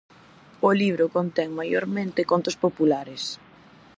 [0.67, 3.23] O libro contén maiormente contos populares.